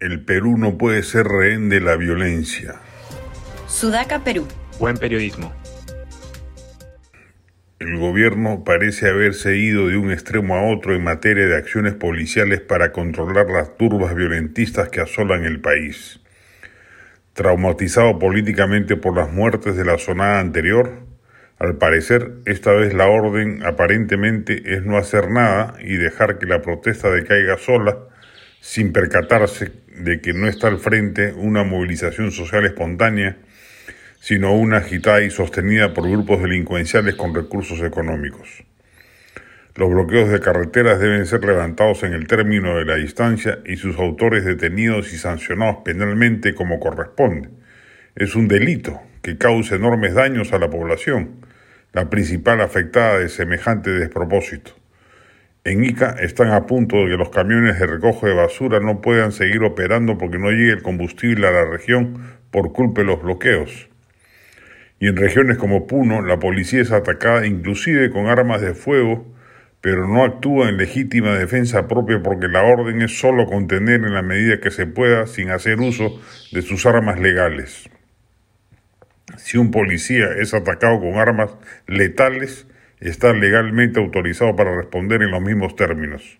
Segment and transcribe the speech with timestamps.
[0.00, 2.76] El Perú no puede ser rehén de la violencia.
[3.66, 4.46] Sudaca, Perú.
[4.78, 5.52] Buen periodismo.
[7.80, 12.60] El gobierno parece haberse ido de un extremo a otro en materia de acciones policiales
[12.60, 16.20] para controlar las turbas violentistas que asolan el país.
[17.32, 20.92] Traumatizado políticamente por las muertes de la sonada anterior,
[21.58, 26.62] al parecer esta vez la orden aparentemente es no hacer nada y dejar que la
[26.62, 27.98] protesta decaiga sola
[28.60, 33.36] sin percatarse de que no está al frente una movilización social espontánea,
[34.20, 38.64] sino una agitada y sostenida por grupos delincuenciales con recursos económicos.
[39.74, 43.96] Los bloqueos de carreteras deben ser levantados en el término de la distancia y sus
[43.96, 47.48] autores detenidos y sancionados penalmente como corresponde.
[48.16, 51.46] Es un delito que causa enormes daños a la población,
[51.92, 54.72] la principal afectada de semejante despropósito.
[55.68, 59.32] En Ica están a punto de que los camiones de recojo de basura no puedan
[59.32, 63.90] seguir operando porque no llegue el combustible a la región por culpa de los bloqueos.
[64.98, 69.26] Y en regiones como Puno, la policía es atacada inclusive con armas de fuego,
[69.82, 74.22] pero no actúa en legítima defensa propia porque la orden es solo contener en la
[74.22, 76.18] medida que se pueda sin hacer uso
[76.50, 77.90] de sus armas legales.
[79.36, 81.50] Si un policía es atacado con armas
[81.86, 82.66] letales,
[83.00, 86.38] está legalmente autorizado para responder en los mismos términos.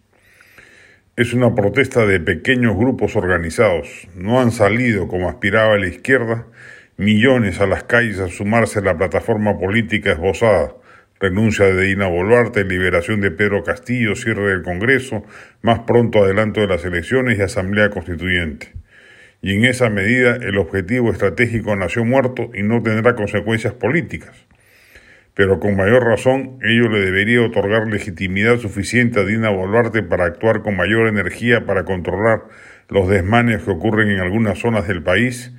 [1.17, 4.09] Es una protesta de pequeños grupos organizados.
[4.15, 6.47] No han salido, como aspiraba la izquierda,
[6.97, 10.75] millones a las calles a sumarse a la plataforma política esbozada.
[11.21, 15.25] Renuncia de Dina Boluarte, liberación de Pedro Castillo, cierre del Congreso,
[15.63, 18.73] más pronto adelanto de las elecciones y Asamblea Constituyente.
[19.43, 24.48] Y en esa medida el objetivo estratégico nació muerto y no tendrá consecuencias políticas
[25.39, 30.63] pero con mayor razón ello le debería otorgar legitimidad suficiente a Dina Boluarte para actuar
[30.63, 32.43] con mayor energía para controlar
[32.89, 35.55] los desmanes que ocurren en algunas zonas del país,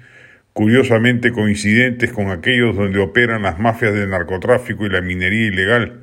[0.52, 6.02] curiosamente coincidentes con aquellos donde operan las mafias del narcotráfico y la minería ilegal,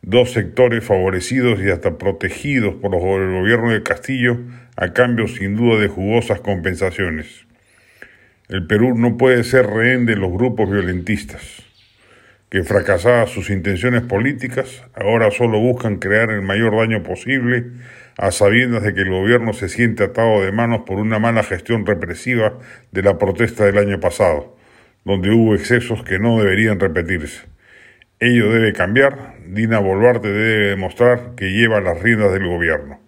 [0.00, 4.38] dos sectores favorecidos y hasta protegidos por el gobierno de Castillo
[4.76, 7.46] a cambio sin duda de jugosas compensaciones.
[8.48, 11.67] El Perú no puede ser rehén de los grupos violentistas
[12.50, 17.66] que fracasadas sus intenciones políticas, ahora solo buscan crear el mayor daño posible
[18.16, 21.84] a sabiendas de que el gobierno se siente atado de manos por una mala gestión
[21.84, 22.58] represiva
[22.90, 24.56] de la protesta del año pasado,
[25.04, 27.46] donde hubo excesos que no deberían repetirse.
[28.18, 33.07] Ello debe cambiar, Dina Boluarte debe demostrar que lleva las riendas del gobierno.